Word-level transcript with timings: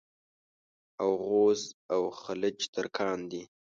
اوغوز 1.05 1.59
او 1.93 2.01
خَلَج 2.21 2.59
ترکان 2.75 3.19
دي. 3.31 3.41